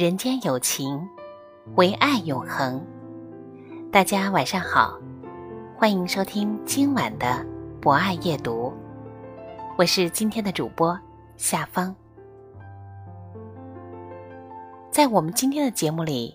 [0.00, 1.06] 人间有情，
[1.76, 2.82] 唯爱永恒。
[3.92, 4.98] 大家晚上好，
[5.76, 7.44] 欢迎收听今晚的
[7.82, 8.72] 博爱夜读，
[9.76, 10.98] 我是今天的主播
[11.36, 11.94] 夏芳。
[14.90, 16.34] 在我们今天的节目里，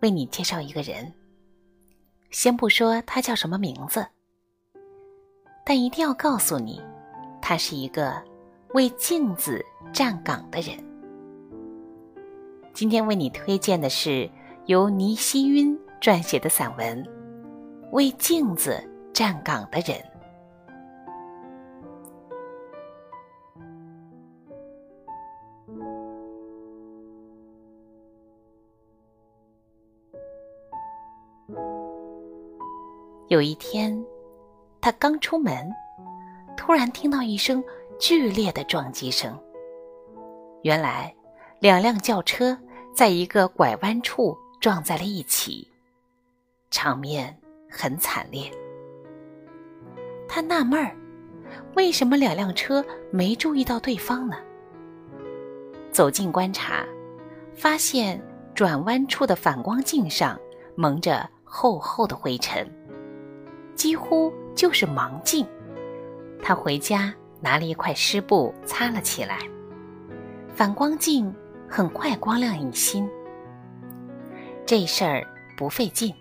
[0.00, 1.10] 为你介绍一个人。
[2.28, 4.06] 先不说他叫什么名字，
[5.64, 6.82] 但一定要告诉你，
[7.40, 8.22] 他是一个
[8.74, 10.85] 为镜子站岗的人。
[12.76, 14.28] 今天为你推荐的是
[14.66, 17.02] 由倪希晕撰写的散文
[17.92, 18.78] 《为镜子
[19.14, 19.98] 站岗的人》。
[33.28, 34.04] 有一天，
[34.82, 35.72] 他刚出门，
[36.58, 37.64] 突然听到一声
[37.98, 39.34] 剧烈的撞击声。
[40.60, 41.16] 原来，
[41.58, 42.54] 两辆轿车。
[42.96, 45.70] 在一个拐弯处撞在了一起，
[46.70, 47.38] 场面
[47.70, 48.50] 很惨烈。
[50.26, 50.96] 他纳闷儿，
[51.74, 54.38] 为什么两辆车没注意到对方呢？
[55.92, 56.86] 走近观察，
[57.54, 58.18] 发现
[58.54, 60.40] 转弯处的反光镜上
[60.74, 62.66] 蒙着厚厚的灰尘，
[63.74, 65.46] 几乎就是盲镜。
[66.42, 69.38] 他回家拿了一块湿布擦了起来，
[70.54, 71.30] 反光镜。
[71.68, 73.08] 很快光亮一新，
[74.64, 76.14] 这事儿不费劲，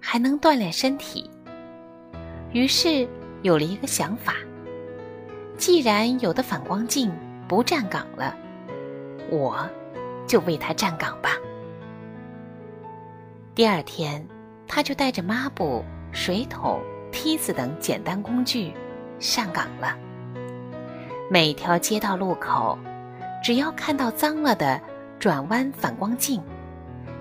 [0.00, 1.28] 还能锻炼身体。
[2.52, 3.08] 于是
[3.42, 4.34] 有了一个想法：
[5.56, 7.10] 既然有的反光镜
[7.48, 8.36] 不站岗了，
[9.30, 9.68] 我
[10.26, 11.30] 就为它站岗吧。
[13.54, 14.24] 第二天，
[14.68, 16.80] 他就带着抹布、水桶、
[17.10, 18.72] 梯子等简单工具
[19.18, 19.96] 上岗了。
[21.30, 22.78] 每条街道路口。
[23.44, 24.80] 只要看到脏了的
[25.18, 26.40] 转弯反光镜，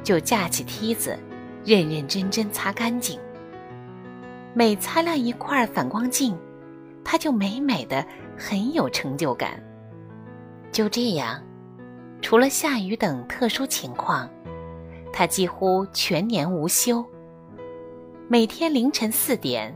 [0.05, 1.19] 就架起梯子，
[1.65, 3.19] 认认真真擦干净。
[4.53, 6.33] 每擦亮一块反光镜，
[7.03, 8.05] 他就美美的
[8.37, 9.61] 很有成就感。
[10.71, 11.43] 就这样，
[12.21, 14.29] 除了下雨等特殊情况，
[15.11, 17.05] 他几乎全年无休。
[18.29, 19.75] 每天凌晨四点，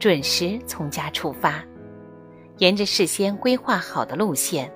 [0.00, 1.62] 准时从家出发，
[2.58, 4.68] 沿着事先规划好的路线。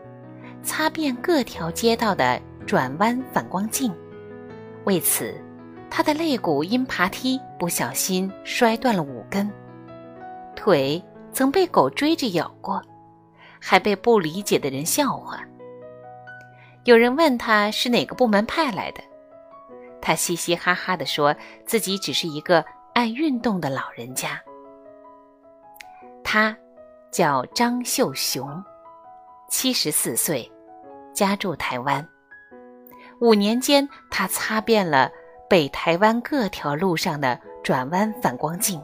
[0.63, 3.93] 擦遍各条街道的转弯反光镜，
[4.85, 5.35] 为此，
[5.91, 9.51] 他的肋骨因爬梯不小心摔断了五根，
[10.55, 12.83] 腿曾被狗追着咬过，
[13.61, 15.41] 还被不理解的人笑话。
[16.85, 19.03] 有人问他是哪个部门派来的，
[20.01, 21.35] 他嘻嘻哈哈地说
[21.65, 24.41] 自己只是一个爱运动的老人家。
[26.23, 26.57] 他
[27.11, 28.63] 叫张秀雄。
[29.51, 30.51] 七十四岁，
[31.13, 32.07] 家住台湾。
[33.21, 35.11] 五年间，他擦遍了
[35.49, 38.81] 北台湾各条路上的转弯反光镜，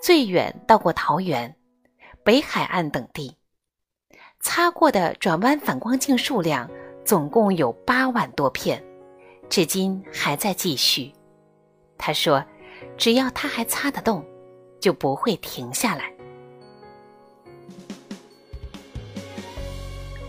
[0.00, 1.54] 最远到过桃园、
[2.22, 3.36] 北海岸等地。
[4.38, 6.70] 擦过的转弯反光镜数量
[7.04, 8.82] 总共有八万多片，
[9.48, 11.12] 至今还在继续。
[11.98, 12.42] 他说
[12.96, 14.24] ：“只要他还擦得动，
[14.80, 16.04] 就不会停下来。”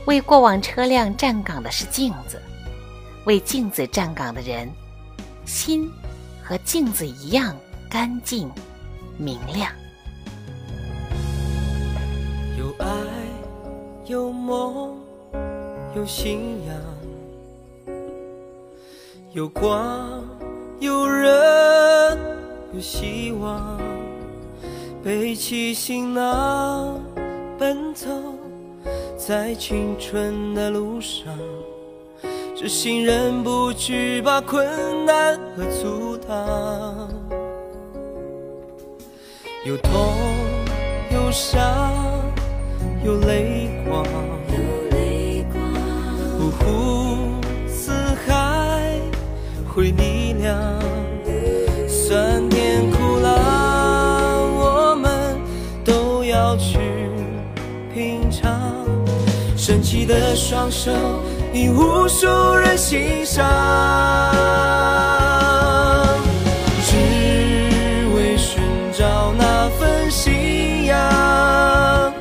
[0.06, 2.42] 为过往车辆站岗的是镜子，
[3.25, 4.69] 为镜子站岗的人，
[5.45, 5.89] 心
[6.44, 7.56] 和镜子一样
[7.89, 8.51] 干净
[9.18, 9.71] 明亮。
[12.57, 12.88] 有爱，
[14.06, 14.98] 有梦，
[15.95, 16.75] 有信仰，
[19.33, 20.24] 有光，
[20.80, 22.18] 有人，
[22.74, 23.80] 有希望，
[25.04, 27.00] 背起行囊，
[27.59, 28.09] 奔走。
[29.27, 31.25] 在青春的路上，
[32.59, 34.65] 这心人不惧把困
[35.06, 37.07] 难和阻挡。
[39.63, 39.91] 有痛
[41.13, 41.94] 有伤
[43.06, 44.03] 有泪光，
[44.50, 45.62] 有泪光，
[46.39, 47.91] 五湖，四
[48.25, 49.00] 海
[49.68, 50.57] 会力量，
[51.88, 52.70] 酸甜
[60.12, 60.92] 的双手，
[61.54, 63.46] 引无数人欣赏。
[66.84, 66.98] 只
[68.13, 68.62] 为寻
[68.92, 72.13] 找那份信仰，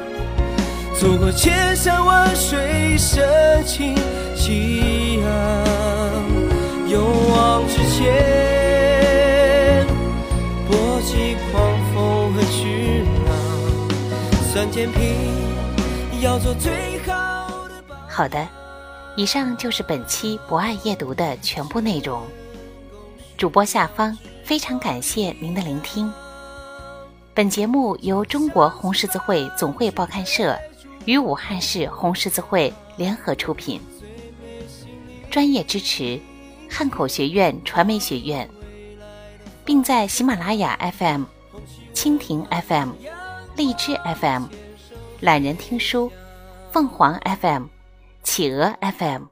[1.01, 3.29] 走过千山万水，深
[3.67, 3.97] 情
[4.37, 5.29] 激昂，
[6.89, 7.03] 勇
[7.33, 9.85] 往直前，
[10.69, 13.29] 搏击狂风和巨浪，
[14.53, 15.01] 酸甜品
[16.21, 16.90] 要做最。
[18.21, 18.47] 好的，
[19.17, 22.23] 以上就是本期博爱夜读的全部内容。
[23.39, 24.15] 主播下方
[24.45, 26.13] 非常感谢您的聆听。
[27.33, 30.55] 本节目由中国红十字会总会报刊社
[31.07, 33.81] 与武汉市红十字会联合出品，
[35.31, 36.21] 专业支持
[36.69, 38.47] 汉口学院传媒学院，
[39.65, 41.23] 并在喜马拉雅 FM、
[41.95, 42.91] 蜻蜓 FM、
[43.57, 44.45] 荔枝 FM、
[45.21, 46.13] 懒人听书、
[46.71, 47.65] 凤凰 FM、
[48.23, 49.25] 企鹅 FM、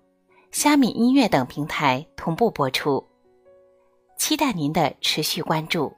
[0.51, 3.07] 虾米音乐等平台同步播出。
[4.17, 5.93] 期待您的持续关注。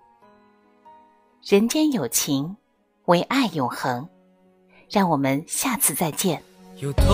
[1.43, 2.57] 人间有情，
[3.07, 4.09] 唯爱永恒。
[4.91, 6.43] 让我们下次再见。
[6.79, 7.07] 有痛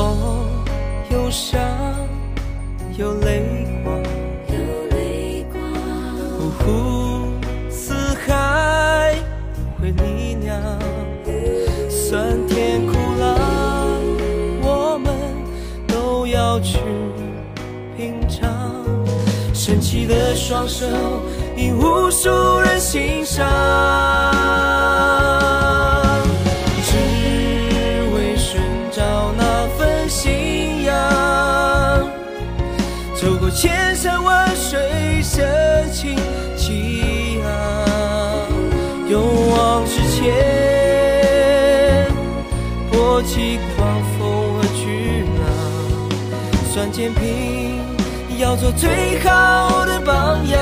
[1.10, 1.60] 有伤
[2.98, 3.45] 有泪
[19.66, 20.86] 神奇的双手，
[21.56, 22.30] 引无数
[22.60, 23.44] 人欣赏。
[26.84, 26.94] 只
[28.14, 28.60] 为寻
[28.92, 29.02] 找
[29.36, 32.08] 那份信仰，
[33.16, 36.14] 走过千山万水，深情
[36.56, 37.48] 激昂，
[39.08, 42.06] 勇往直前，
[42.92, 45.44] 搏击狂风和巨浪，
[46.72, 47.65] 酸甜平
[48.46, 50.56] 要做最好的榜样。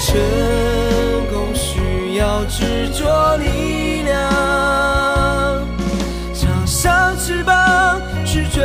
[0.00, 0.16] 成
[1.32, 5.66] 功需要执着力量，
[6.32, 8.62] 插上翅膀去追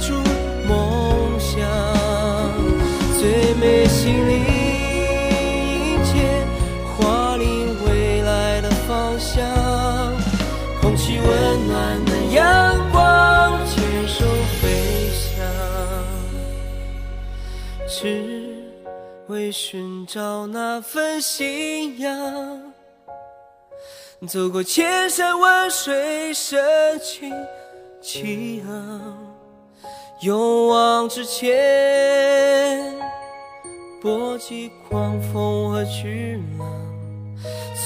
[0.00, 0.14] 逐
[0.68, 1.58] 梦想，
[3.18, 6.46] 最美心灵迎接
[6.96, 9.44] 华丽未来的方向，
[10.80, 12.04] 空气温暖
[19.30, 22.60] 为寻找那份信仰，
[24.26, 26.60] 走过千山万水，深
[26.98, 27.32] 情
[28.00, 29.16] 激昂，
[30.22, 32.92] 勇往直前，
[34.02, 36.66] 搏击狂风和巨浪，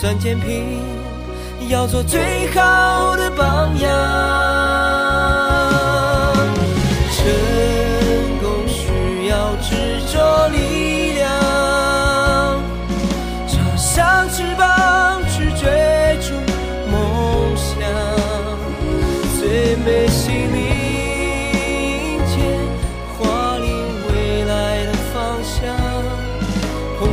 [0.00, 0.80] 算天平
[1.68, 5.03] 要做最好的榜样。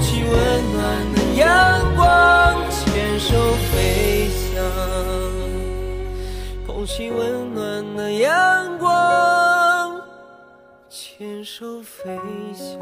[0.02, 3.36] 起温暖的阳光，牵手
[3.72, 4.64] 飞翔。
[6.66, 10.02] 捧起温暖的阳光，
[10.90, 12.20] 牵手飞
[12.54, 12.80] 翔。